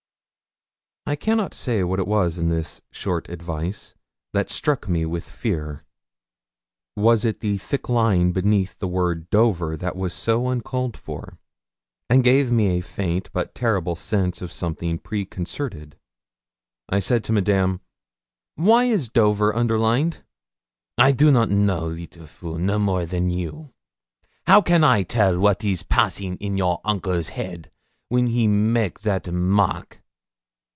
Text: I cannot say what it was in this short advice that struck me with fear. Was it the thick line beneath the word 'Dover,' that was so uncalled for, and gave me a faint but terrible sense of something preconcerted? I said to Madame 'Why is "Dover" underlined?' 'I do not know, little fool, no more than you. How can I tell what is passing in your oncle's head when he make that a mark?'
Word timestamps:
I 1.03 1.15
cannot 1.17 1.53
say 1.53 1.83
what 1.83 1.99
it 1.99 2.07
was 2.07 2.37
in 2.37 2.47
this 2.47 2.81
short 2.89 3.27
advice 3.27 3.95
that 4.31 4.49
struck 4.49 4.87
me 4.87 5.05
with 5.05 5.27
fear. 5.29 5.83
Was 6.95 7.25
it 7.25 7.41
the 7.41 7.57
thick 7.57 7.89
line 7.89 8.31
beneath 8.31 8.77
the 8.79 8.87
word 8.87 9.29
'Dover,' 9.29 9.75
that 9.75 9.97
was 9.97 10.13
so 10.13 10.47
uncalled 10.47 10.95
for, 10.95 11.37
and 12.09 12.23
gave 12.23 12.49
me 12.49 12.69
a 12.77 12.81
faint 12.81 13.29
but 13.33 13.53
terrible 13.53 13.97
sense 13.97 14.41
of 14.41 14.53
something 14.53 14.99
preconcerted? 14.99 15.97
I 16.87 16.99
said 16.99 17.25
to 17.25 17.33
Madame 17.33 17.81
'Why 18.55 18.85
is 18.85 19.09
"Dover" 19.09 19.53
underlined?' 19.53 20.23
'I 20.97 21.11
do 21.13 21.29
not 21.29 21.49
know, 21.49 21.87
little 21.87 22.25
fool, 22.27 22.57
no 22.57 22.79
more 22.79 23.05
than 23.05 23.29
you. 23.29 23.73
How 24.47 24.61
can 24.61 24.81
I 24.81 25.03
tell 25.03 25.37
what 25.37 25.65
is 25.65 25.83
passing 25.83 26.37
in 26.37 26.55
your 26.57 26.79
oncle's 26.85 27.29
head 27.29 27.69
when 28.07 28.27
he 28.27 28.47
make 28.47 29.01
that 29.01 29.27
a 29.27 29.33
mark?' 29.33 29.97